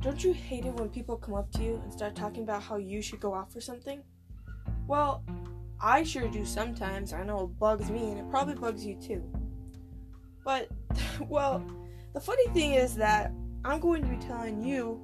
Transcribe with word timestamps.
don't 0.00 0.22
you 0.22 0.32
hate 0.32 0.64
it 0.64 0.74
when 0.74 0.88
people 0.88 1.16
come 1.16 1.34
up 1.34 1.50
to 1.52 1.62
you 1.62 1.80
and 1.82 1.92
start 1.92 2.14
talking 2.14 2.44
about 2.44 2.62
how 2.62 2.76
you 2.76 3.02
should 3.02 3.20
go 3.20 3.34
out 3.34 3.52
for 3.52 3.60
something? 3.60 4.02
Well, 4.86 5.24
I 5.80 6.02
sure 6.02 6.28
do 6.28 6.44
sometimes. 6.44 7.12
I 7.12 7.24
know 7.24 7.44
it 7.44 7.58
bugs 7.58 7.90
me 7.90 8.10
and 8.10 8.18
it 8.18 8.30
probably 8.30 8.54
bugs 8.54 8.84
you 8.84 8.94
too. 8.96 9.22
But, 10.44 10.68
well, 11.28 11.64
the 12.14 12.20
funny 12.20 12.46
thing 12.48 12.74
is 12.74 12.94
that 12.96 13.32
I'm 13.64 13.80
going 13.80 14.02
to 14.02 14.08
be 14.08 14.16
telling 14.16 14.62
you 14.62 15.00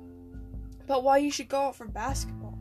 about 0.82 1.02
why 1.02 1.18
you 1.18 1.30
should 1.30 1.48
go 1.48 1.62
out 1.62 1.76
for 1.76 1.86
basketball. 1.86 2.58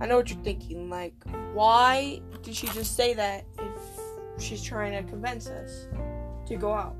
I 0.00 0.06
know 0.06 0.16
what 0.16 0.30
you're 0.30 0.42
thinking, 0.42 0.90
like, 0.90 1.14
why 1.54 2.20
did 2.42 2.54
she 2.54 2.66
just 2.68 2.96
say 2.96 3.14
that 3.14 3.44
if 3.58 4.42
she's 4.42 4.62
trying 4.62 4.92
to 4.92 5.08
convince 5.10 5.48
us 5.48 5.88
to 6.46 6.56
go 6.56 6.72
out? 6.72 6.96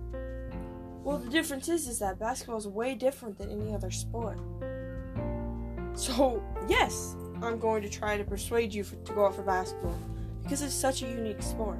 Well, 1.04 1.18
the 1.18 1.30
difference 1.30 1.68
is, 1.68 1.88
is 1.88 1.98
that 2.00 2.18
basketball 2.18 2.58
is 2.58 2.66
way 2.66 2.94
different 2.94 3.38
than 3.38 3.50
any 3.50 3.74
other 3.74 3.90
sport. 3.90 4.38
So, 5.94 6.42
yes, 6.68 7.16
I'm 7.42 7.58
going 7.58 7.82
to 7.82 7.88
try 7.88 8.16
to 8.16 8.24
persuade 8.24 8.74
you 8.74 8.84
for, 8.84 8.96
to 8.96 9.12
go 9.12 9.26
out 9.26 9.34
for 9.34 9.42
basketball 9.42 9.98
because 10.42 10.62
it's 10.62 10.74
such 10.74 11.02
a 11.02 11.06
unique 11.06 11.42
sport. 11.42 11.78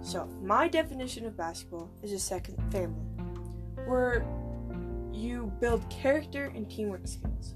So, 0.00 0.26
my 0.42 0.68
definition 0.68 1.26
of 1.26 1.36
basketball 1.36 1.90
is 2.02 2.12
a 2.12 2.18
second 2.18 2.56
family, 2.72 3.04
where 3.86 4.26
you 5.12 5.52
build 5.60 5.88
character 5.90 6.52
and 6.54 6.70
teamwork 6.70 7.06
skills. 7.06 7.54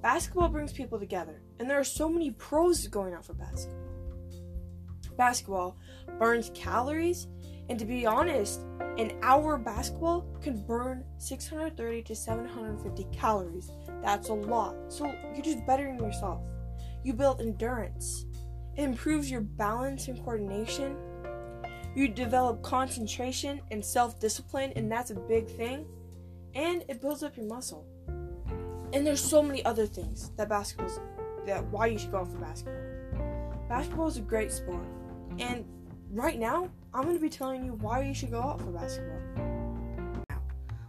Basketball 0.00 0.48
brings 0.48 0.72
people 0.72 0.98
together, 0.98 1.42
and 1.58 1.68
there 1.68 1.78
are 1.78 1.84
so 1.84 2.08
many 2.08 2.30
pros 2.30 2.86
going 2.86 3.14
out 3.14 3.26
for 3.26 3.34
basketball. 3.34 3.84
Basketball 5.16 5.76
burns 6.18 6.50
calories, 6.54 7.26
and 7.68 7.78
to 7.78 7.84
be 7.84 8.06
honest, 8.06 8.60
an 8.98 9.12
hour 9.22 9.54
of 9.54 9.64
basketball 9.64 10.26
can 10.40 10.64
burn 10.66 11.04
630 11.18 12.02
to 12.02 12.16
750 12.16 13.04
calories. 13.16 13.70
That's 14.02 14.28
a 14.28 14.34
lot. 14.34 14.74
So 14.88 15.06
you're 15.34 15.44
just 15.44 15.64
bettering 15.66 16.00
yourself. 16.00 16.42
You 17.04 17.12
build 17.12 17.40
endurance. 17.40 18.26
It 18.76 18.82
improves 18.82 19.30
your 19.30 19.40
balance 19.40 20.08
and 20.08 20.18
coordination. 20.24 20.96
You 21.94 22.08
develop 22.08 22.62
concentration 22.62 23.60
and 23.70 23.84
self 23.84 24.18
discipline, 24.20 24.72
and 24.76 24.90
that's 24.90 25.10
a 25.10 25.14
big 25.14 25.48
thing. 25.48 25.86
And 26.54 26.84
it 26.88 27.00
builds 27.00 27.22
up 27.22 27.36
your 27.36 27.46
muscle. 27.46 27.86
And 28.92 29.06
there's 29.06 29.22
so 29.22 29.42
many 29.42 29.64
other 29.64 29.86
things 29.86 30.30
that 30.36 30.48
basketball's 30.48 30.98
that 31.46 31.64
why 31.66 31.86
you 31.86 31.98
should 31.98 32.10
go 32.10 32.24
for 32.24 32.38
basketball. 32.38 33.68
Basketball 33.68 34.08
is 34.08 34.16
a 34.16 34.22
great 34.22 34.50
sport. 34.50 34.84
And 35.38 35.64
right 36.10 36.38
now, 36.38 36.70
I'm 36.94 37.02
going 37.02 37.16
to 37.16 37.20
be 37.20 37.28
telling 37.28 37.64
you 37.64 37.72
why 37.74 38.02
you 38.02 38.14
should 38.14 38.30
go 38.30 38.40
out 38.40 38.60
for 38.60 38.70
basketball. 38.70 39.20
Now, 39.36 40.42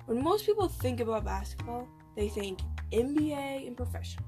when 0.05 0.23
most 0.23 0.45
people 0.45 0.67
think 0.67 1.02
about 1.02 1.25
basketball, 1.25 1.88
they 2.16 2.30
think 2.30 2.59
NBA 2.92 3.67
and 3.67 3.75
professionals. 3.75 4.25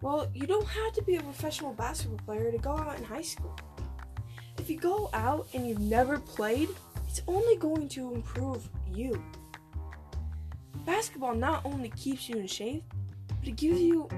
Well, 0.00 0.28
you 0.34 0.46
don't 0.46 0.66
have 0.66 0.92
to 0.94 1.02
be 1.02 1.16
a 1.16 1.22
professional 1.22 1.72
basketball 1.72 2.18
player 2.26 2.50
to 2.50 2.58
go 2.58 2.76
out 2.76 2.98
in 2.98 3.04
high 3.04 3.22
school. 3.22 3.56
If 4.58 4.68
you 4.68 4.78
go 4.78 5.08
out 5.12 5.46
and 5.54 5.66
you've 5.66 5.80
never 5.80 6.18
played, 6.18 6.68
it's 7.08 7.22
only 7.28 7.56
going 7.56 7.88
to 7.90 8.14
improve 8.14 8.68
you. 8.92 9.22
Basketball 10.84 11.34
not 11.34 11.64
only 11.64 11.90
keeps 11.90 12.28
you 12.28 12.36
in 12.38 12.46
shape, 12.48 12.82
but 13.28 13.48
it 13.48 13.56
gives 13.56 13.80
you 13.80 14.08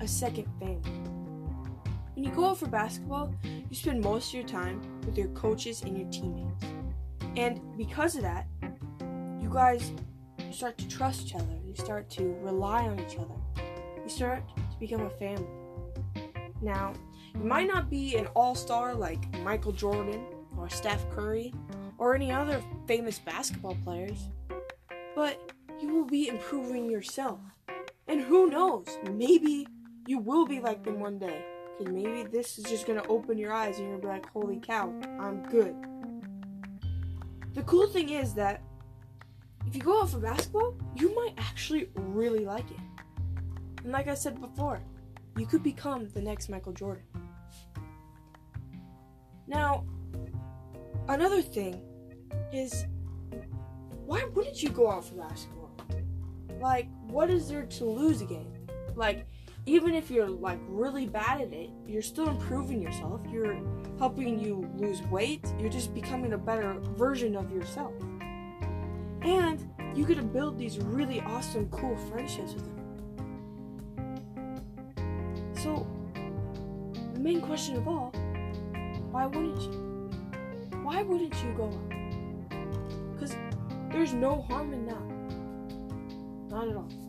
a 0.00 0.08
second 0.08 0.46
family. 0.58 1.17
When 2.18 2.24
you 2.24 2.32
go 2.32 2.46
out 2.46 2.58
for 2.58 2.66
basketball, 2.66 3.32
you 3.44 3.76
spend 3.76 4.02
most 4.02 4.30
of 4.30 4.34
your 4.34 4.42
time 4.42 4.82
with 5.06 5.16
your 5.16 5.28
coaches 5.28 5.82
and 5.82 5.96
your 5.96 6.08
teammates. 6.10 6.64
And 7.36 7.60
because 7.76 8.16
of 8.16 8.22
that, 8.22 8.48
you 9.40 9.48
guys 9.48 9.92
start 10.50 10.76
to 10.78 10.88
trust 10.88 11.26
each 11.26 11.36
other. 11.36 11.56
You 11.64 11.76
start 11.76 12.10
to 12.10 12.34
rely 12.40 12.88
on 12.88 12.98
each 12.98 13.16
other. 13.18 13.36
You 14.02 14.08
start 14.08 14.42
to 14.48 14.78
become 14.80 15.02
a 15.02 15.10
family. 15.10 15.46
Now, 16.60 16.92
you 17.36 17.44
might 17.44 17.68
not 17.68 17.88
be 17.88 18.16
an 18.16 18.26
all 18.34 18.56
star 18.56 18.96
like 18.96 19.32
Michael 19.44 19.70
Jordan 19.70 20.24
or 20.56 20.68
Steph 20.68 21.08
Curry 21.10 21.54
or 21.98 22.16
any 22.16 22.32
other 22.32 22.60
famous 22.88 23.20
basketball 23.20 23.76
players, 23.84 24.28
but 25.14 25.52
you 25.80 25.94
will 25.94 26.06
be 26.06 26.26
improving 26.26 26.90
yourself. 26.90 27.38
And 28.08 28.20
who 28.20 28.50
knows, 28.50 28.88
maybe 29.08 29.68
you 30.08 30.18
will 30.18 30.46
be 30.46 30.58
like 30.58 30.82
them 30.82 30.98
one 30.98 31.20
day. 31.20 31.44
Because 31.78 31.92
maybe 31.92 32.24
this 32.24 32.58
is 32.58 32.64
just 32.64 32.86
going 32.86 33.00
to 33.00 33.06
open 33.08 33.38
your 33.38 33.52
eyes 33.52 33.78
and 33.78 33.88
you're 33.88 33.98
going 33.98 34.00
to 34.00 34.06
be 34.08 34.12
like, 34.12 34.32
holy 34.32 34.58
cow, 34.58 34.92
I'm 35.20 35.42
good. 35.44 35.76
The 37.54 37.62
cool 37.62 37.86
thing 37.88 38.10
is 38.10 38.34
that 38.34 38.62
if 39.66 39.76
you 39.76 39.82
go 39.82 40.02
out 40.02 40.10
for 40.10 40.18
basketball, 40.18 40.76
you 40.96 41.14
might 41.14 41.34
actually 41.38 41.90
really 41.94 42.44
like 42.44 42.68
it. 42.70 43.04
And 43.84 43.92
like 43.92 44.08
I 44.08 44.14
said 44.14 44.40
before, 44.40 44.80
you 45.36 45.46
could 45.46 45.62
become 45.62 46.08
the 46.08 46.20
next 46.20 46.48
Michael 46.48 46.72
Jordan. 46.72 47.04
Now, 49.46 49.84
another 51.08 51.42
thing 51.42 51.80
is 52.52 52.86
why 54.04 54.24
wouldn't 54.34 54.62
you 54.62 54.70
go 54.70 54.90
out 54.90 55.04
for 55.04 55.14
basketball? 55.14 55.70
Like, 56.60 56.88
what 57.06 57.30
is 57.30 57.48
there 57.48 57.64
to 57.64 57.84
lose 57.84 58.20
again? 58.20 58.52
Like, 58.96 59.26
even 59.68 59.94
if 59.94 60.10
you're 60.10 60.28
like 60.28 60.58
really 60.66 61.06
bad 61.06 61.42
at 61.42 61.52
it, 61.52 61.68
you're 61.86 62.00
still 62.00 62.30
improving 62.30 62.80
yourself. 62.80 63.20
You're 63.30 63.60
helping 63.98 64.40
you 64.40 64.66
lose 64.76 65.02
weight. 65.02 65.44
You're 65.58 65.68
just 65.68 65.92
becoming 65.94 66.32
a 66.32 66.38
better 66.38 66.78
version 66.96 67.36
of 67.36 67.52
yourself. 67.52 67.92
And 69.20 69.70
you 69.94 70.06
get 70.06 70.16
to 70.16 70.22
build 70.22 70.58
these 70.58 70.78
really 70.78 71.20
awesome, 71.20 71.68
cool 71.68 71.96
friendships 72.10 72.54
with 72.54 72.64
them. 72.64 72.74
So, 75.54 75.86
the 77.12 77.20
main 77.20 77.42
question 77.42 77.76
of 77.76 77.86
all 77.86 78.10
why 79.10 79.26
wouldn't 79.26 79.60
you? 79.60 80.10
Why 80.82 81.02
wouldn't 81.02 81.34
you 81.44 81.52
go 81.56 81.64
out? 81.64 81.90
Because 83.12 83.36
there's 83.90 84.14
no 84.14 84.40
harm 84.42 84.72
in 84.72 84.86
that. 84.86 86.50
Not 86.50 86.68
at 86.68 86.76
all. 86.76 87.07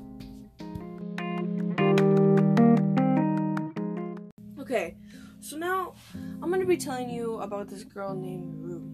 So 5.49 5.57
now 5.57 5.95
I'm 6.13 6.51
gonna 6.51 6.65
be 6.65 6.77
telling 6.77 7.09
you 7.09 7.39
about 7.39 7.69
this 7.69 7.83
girl 7.83 8.13
named 8.13 8.53
Rue. 8.55 8.87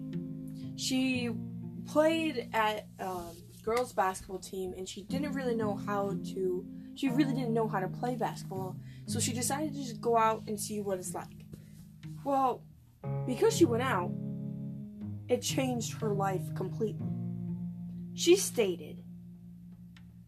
She 0.78 1.30
played 1.86 2.50
at 2.54 2.88
um, 3.00 3.36
girls 3.62 3.92
basketball 3.92 4.40
team, 4.40 4.74
and 4.78 4.88
she 4.88 5.04
didn't 5.04 5.34
really 5.34 5.56
know 5.56 5.76
how 5.76 6.12
to. 6.34 6.66
She 6.96 7.10
really 7.10 7.34
didn't 7.34 7.54
know 7.54 7.68
how 7.68 7.82
to 7.82 7.90
play 7.90 8.16
basketball, 8.16 8.78
so 9.06 9.20
she 9.20 9.34
decided 9.34 9.74
to 9.74 9.84
just 9.84 10.00
go 10.00 10.18
out 10.18 10.44
and 10.48 10.58
see 10.58 10.80
what 10.80 10.98
it's 10.98 11.14
like. 11.14 11.28
Well, 12.24 12.64
because 13.26 13.56
she 13.56 13.66
went 13.66 13.84
out, 13.84 14.12
it 15.28 15.42
changed 15.42 16.00
her 16.00 16.14
life 16.14 16.56
completely. 16.56 17.12
She 18.14 18.38
stated, 18.38 19.04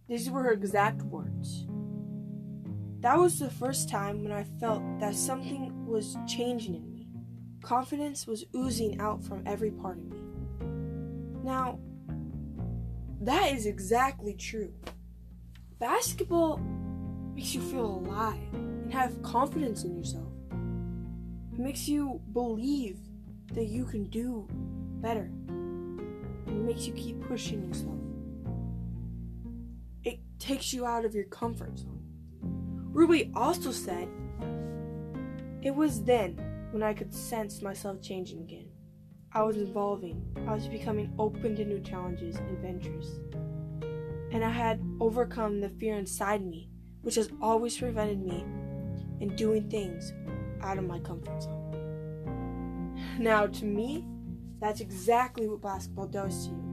these 0.09 0.29
were 0.29 0.43
her 0.43 0.51
exact 0.51 1.03
words. 1.03 1.65
That 2.99 3.17
was 3.17 3.39
the 3.39 3.49
first 3.49 3.89
time 3.89 4.23
when 4.23 4.33
I 4.33 4.43
felt 4.59 4.81
that 4.99 5.15
something 5.15 5.76
was 5.97 6.15
changing 6.27 6.75
in 6.75 6.93
me. 6.93 7.07
Confidence 7.63 8.27
was 8.27 8.45
oozing 8.55 8.99
out 8.99 9.23
from 9.23 9.41
every 9.47 9.71
part 9.71 9.97
of 9.97 10.05
me. 10.05 10.19
Now, 11.43 11.79
that 13.21 13.51
is 13.51 13.65
exactly 13.65 14.35
true. 14.35 14.71
Basketball 15.79 16.61
makes 17.33 17.55
you 17.55 17.61
feel 17.61 17.85
alive 17.85 18.37
and 18.53 18.93
have 18.93 19.23
confidence 19.23 19.85
in 19.85 19.97
yourself. 19.97 20.31
It 21.51 21.57
makes 21.57 21.87
you 21.87 22.21
believe 22.31 22.99
that 23.53 23.65
you 23.65 23.83
can 23.83 24.03
do 24.03 24.47
better. 25.01 25.31
It 26.45 26.53
makes 26.53 26.85
you 26.85 26.93
keep 26.93 27.27
pushing 27.27 27.67
yourself. 27.67 27.97
It 30.03 30.19
takes 30.37 30.73
you 30.73 30.85
out 30.85 31.05
of 31.05 31.15
your 31.15 31.25
comfort 31.25 31.79
zone. 31.79 32.03
Ruby 32.91 33.31
also 33.35 33.71
said, 33.71 34.07
It 35.61 35.75
was 35.75 36.03
then 36.03 36.39
when 36.71 36.83
I 36.83 36.93
could 36.93 37.13
sense 37.13 37.61
myself 37.61 38.01
changing 38.01 38.41
again. 38.41 38.69
I 39.33 39.43
was 39.43 39.57
evolving, 39.57 40.25
I 40.47 40.53
was 40.53 40.67
becoming 40.67 41.13
open 41.19 41.55
to 41.55 41.65
new 41.65 41.79
challenges 41.79 42.35
and 42.35 42.57
ventures. 42.59 43.19
And 44.31 44.43
I 44.43 44.49
had 44.49 44.81
overcome 44.99 45.59
the 45.61 45.69
fear 45.69 45.97
inside 45.97 46.45
me, 46.45 46.69
which 47.01 47.15
has 47.15 47.29
always 47.41 47.77
prevented 47.77 48.21
me 48.21 48.45
in 49.19 49.35
doing 49.35 49.69
things 49.69 50.13
out 50.61 50.77
of 50.77 50.85
my 50.85 50.99
comfort 50.99 51.43
zone. 51.43 52.95
Now, 53.19 53.47
to 53.47 53.65
me, 53.65 54.05
that's 54.59 54.81
exactly 54.81 55.47
what 55.47 55.61
basketball 55.61 56.07
does 56.07 56.47
to 56.47 56.51
you. 56.51 56.67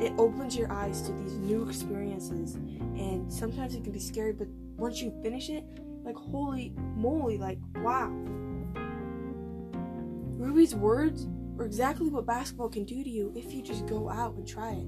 It 0.00 0.12
opens 0.18 0.56
your 0.56 0.70
eyes 0.72 1.02
to 1.02 1.12
these 1.12 1.34
new 1.34 1.68
experiences, 1.68 2.54
and 2.54 3.32
sometimes 3.32 3.74
it 3.74 3.84
can 3.84 3.92
be 3.92 3.98
scary, 3.98 4.32
but 4.32 4.48
once 4.76 5.00
you 5.00 5.12
finish 5.22 5.50
it, 5.50 5.64
like 6.08 6.16
holy 6.16 6.72
moly, 6.96 7.36
like 7.36 7.58
wow. 7.76 8.10
Ruby's 10.38 10.74
words 10.74 11.26
were 11.54 11.66
exactly 11.66 12.08
what 12.08 12.24
basketball 12.24 12.70
can 12.70 12.84
do 12.84 13.04
to 13.04 13.10
you 13.10 13.30
if 13.36 13.52
you 13.52 13.62
just 13.62 13.84
go 13.86 14.08
out 14.08 14.34
and 14.36 14.48
try 14.48 14.70
it. 14.70 14.86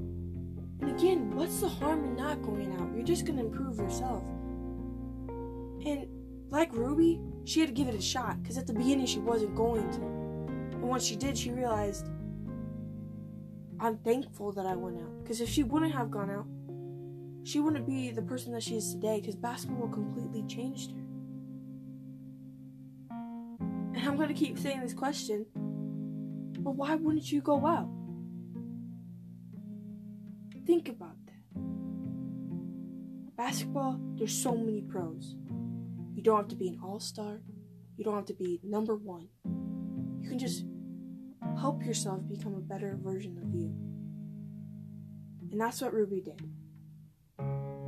And 0.81 0.97
again, 0.99 1.37
what's 1.37 1.61
the 1.61 1.69
harm 1.69 2.05
in 2.05 2.17
not 2.17 2.41
going 2.41 2.73
out? 2.81 2.89
You're 2.95 3.05
just 3.05 3.27
gonna 3.27 3.43
improve 3.43 3.77
yourself. 3.77 4.25
And 5.85 6.07
like 6.49 6.73
Ruby, 6.73 7.21
she 7.45 7.61
had 7.61 7.69
to 7.69 7.75
give 7.75 7.89
it 7.89 7.95
a 7.95 8.01
shot 8.01 8.43
because 8.43 8.57
at 8.57 8.67
the 8.67 8.73
beginning 8.73 9.05
she 9.05 9.19
wasn't 9.19 9.55
going 9.55 9.91
to. 9.91 10.01
And 10.01 10.83
once 10.83 11.05
she 11.05 11.17
did, 11.17 11.37
she 11.37 11.51
realized 11.51 12.09
I'm 13.79 13.99
thankful 13.99 14.53
that 14.53 14.65
I 14.65 14.75
went 14.75 14.97
out. 14.97 15.23
Because 15.23 15.43
if 15.43 15.51
she 15.51 15.65
wouldn't 15.65 15.93
have 15.93 16.11
gone 16.11 16.31
out, 16.31 16.47
she 17.47 17.61
wouldn't 17.61 17.87
be 17.87 18.11
the 18.11 18.23
person 18.23 18.53
that 18.53 18.63
she 18.63 18.77
is 18.77 18.95
today 18.95 19.21
because 19.21 19.37
basketball 19.37 19.89
completely 19.89 20.45
changed 20.45 20.93
her. 20.93 21.00
Going 24.21 24.35
to 24.35 24.39
keep 24.39 24.59
saying 24.59 24.81
this 24.83 24.93
question, 24.93 25.47
but 26.59 26.73
why 26.73 26.95
wouldn't 26.95 27.33
you 27.33 27.41
go 27.41 27.67
out? 27.67 27.89
Think 30.67 30.91
about 30.91 31.17
that. 31.25 31.33
Basketball, 33.35 33.99
there's 34.17 34.37
so 34.37 34.55
many 34.55 34.83
pros. 34.83 35.37
You 36.15 36.23
don't 36.23 36.37
have 36.37 36.49
to 36.49 36.57
be 36.57 36.69
an 36.69 36.79
all 36.85 37.01
star, 37.01 37.41
you 37.97 38.05
don't 38.05 38.15
have 38.15 38.27
to 38.27 38.35
be 38.35 38.61
number 38.63 38.95
one. 38.95 39.29
You 40.21 40.29
can 40.29 40.39
just 40.39 40.67
help 41.59 41.83
yourself 41.83 42.21
become 42.29 42.55
a 42.55 42.61
better 42.61 42.99
version 43.03 43.39
of 43.39 43.55
you. 43.55 43.75
And 45.51 45.59
that's 45.59 45.81
what 45.81 45.95
Ruby 45.95 46.21
did. 46.21 46.47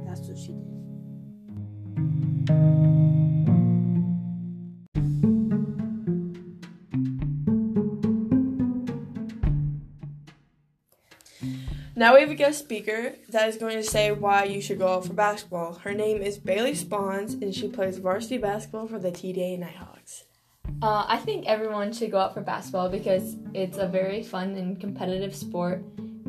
That's 0.06 0.20
what 0.20 0.38
she 0.38 0.52
did. 2.48 3.01
Now 11.94 12.14
we 12.14 12.20
have 12.20 12.30
a 12.30 12.34
guest 12.34 12.58
speaker 12.58 13.14
that 13.28 13.48
is 13.48 13.56
going 13.56 13.76
to 13.76 13.82
say 13.82 14.12
why 14.12 14.44
you 14.44 14.62
should 14.62 14.78
go 14.78 14.88
out 14.88 15.04
for 15.04 15.12
basketball. 15.12 15.74
Her 15.74 15.92
name 15.92 16.22
is 16.22 16.38
Bailey 16.38 16.74
Spawns, 16.74 17.34
and 17.34 17.54
she 17.54 17.68
plays 17.68 17.98
varsity 17.98 18.38
basketball 18.38 18.86
for 18.86 18.98
the 18.98 19.10
TDA 19.10 19.58
Nighthawks. 19.58 20.24
Uh, 20.80 21.04
I 21.06 21.18
think 21.18 21.46
everyone 21.46 21.92
should 21.92 22.10
go 22.10 22.18
out 22.18 22.32
for 22.32 22.40
basketball 22.40 22.88
because 22.88 23.36
it's 23.52 23.76
a 23.76 23.86
very 23.86 24.22
fun 24.22 24.54
and 24.54 24.80
competitive 24.80 25.34
sport. 25.34 25.84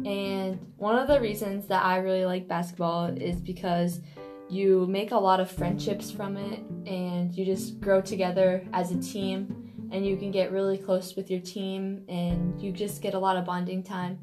And 0.05 0.59
one 0.75 0.97
of 0.97 1.07
the 1.07 1.21
reasons 1.21 1.67
that 1.67 1.83
I 1.83 1.97
really 1.97 2.25
like 2.25 2.47
basketball 2.47 3.05
is 3.05 3.37
because 3.39 4.01
you 4.49 4.85
make 4.87 5.11
a 5.11 5.17
lot 5.17 5.39
of 5.39 5.49
friendships 5.49 6.11
from 6.11 6.35
it 6.35 6.59
and 6.85 7.33
you 7.33 7.45
just 7.45 7.79
grow 7.79 8.01
together 8.01 8.63
as 8.73 8.91
a 8.91 8.99
team 8.99 9.62
and 9.93 10.03
you 10.03 10.17
can 10.17 10.31
get 10.31 10.51
really 10.51 10.77
close 10.77 11.15
with 11.15 11.29
your 11.29 11.39
team 11.39 12.03
and 12.09 12.59
you 12.59 12.71
just 12.71 12.99
get 12.99 13.13
a 13.13 13.19
lot 13.19 13.37
of 13.37 13.45
bonding 13.45 13.83
time. 13.83 14.17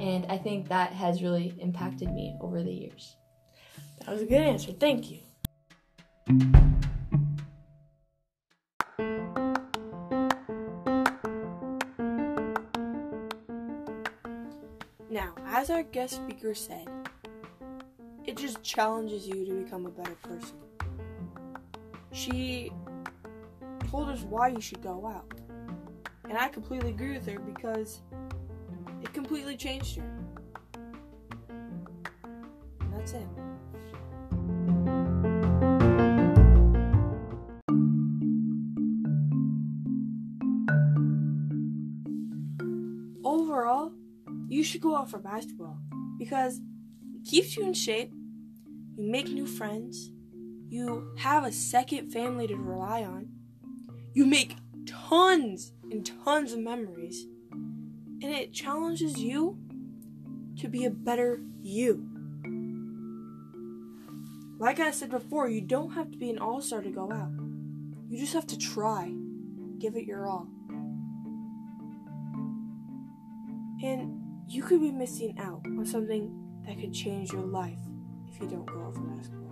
And 0.00 0.24
I 0.30 0.38
think 0.38 0.66
that 0.68 0.94
has 0.94 1.22
really 1.22 1.54
impacted 1.58 2.10
me 2.10 2.34
over 2.40 2.62
the 2.62 2.72
years. 2.72 3.16
That 4.00 4.08
was 4.08 4.22
a 4.22 4.24
good 4.24 4.40
answer. 4.40 4.72
Thank 4.72 5.10
you. 5.10 5.18
Now, 15.10 15.34
as 15.44 15.68
our 15.68 15.82
guest 15.82 16.14
speaker 16.14 16.54
said, 16.54 16.88
it 18.24 18.38
just 18.38 18.62
challenges 18.62 19.28
you 19.28 19.44
to 19.44 19.64
become 19.64 19.84
a 19.84 19.90
better 19.90 20.16
person. 20.22 20.56
She 22.12 22.72
told 23.90 24.08
us 24.08 24.20
why 24.20 24.48
you 24.48 24.60
should 24.60 24.80
go 24.82 25.06
out. 25.06 25.34
And 26.28 26.38
I 26.38 26.48
completely 26.48 26.90
agree 26.90 27.12
with 27.14 27.26
her 27.26 27.40
because 27.40 28.02
it 29.02 29.12
completely 29.12 29.56
changed 29.56 29.96
her. 29.96 30.18
And 32.80 32.92
that's 32.94 33.12
it. 33.14 33.26
Overall, 43.24 43.92
you 44.46 44.62
should 44.62 44.80
go 44.80 44.96
out 44.96 45.10
for 45.10 45.18
basketball 45.18 45.78
because 46.16 46.60
it 47.16 47.28
keeps 47.28 47.56
you 47.56 47.64
in 47.64 47.74
shape, 47.74 48.12
you 48.96 49.10
make 49.10 49.28
new 49.28 49.46
friends, 49.46 50.12
you 50.68 51.12
have 51.18 51.44
a 51.44 51.50
second 51.50 52.12
family 52.12 52.46
to 52.46 52.54
rely 52.54 53.02
on, 53.02 53.39
you 54.12 54.26
make 54.26 54.56
tons 54.86 55.72
and 55.90 56.10
tons 56.24 56.52
of 56.52 56.60
memories, 56.60 57.26
and 57.52 58.24
it 58.24 58.52
challenges 58.52 59.18
you 59.18 59.58
to 60.58 60.68
be 60.68 60.84
a 60.84 60.90
better 60.90 61.40
you. 61.62 62.06
Like 64.58 64.78
I 64.78 64.90
said 64.90 65.10
before, 65.10 65.48
you 65.48 65.62
don't 65.62 65.92
have 65.92 66.10
to 66.10 66.18
be 66.18 66.28
an 66.28 66.38
all 66.38 66.60
star 66.60 66.82
to 66.82 66.90
go 66.90 67.10
out. 67.10 67.30
You 68.08 68.18
just 68.18 68.34
have 68.34 68.46
to 68.48 68.58
try, 68.58 69.10
give 69.78 69.96
it 69.96 70.04
your 70.04 70.28
all. 70.28 70.48
And 73.82 74.20
you 74.48 74.62
could 74.62 74.80
be 74.80 74.90
missing 74.90 75.38
out 75.38 75.62
on 75.64 75.86
something 75.86 76.30
that 76.66 76.78
could 76.78 76.92
change 76.92 77.32
your 77.32 77.46
life 77.46 77.78
if 78.28 78.38
you 78.40 78.48
don't 78.48 78.66
go 78.66 78.82
out 78.82 78.94
for 78.94 79.00
basketball. 79.00 79.49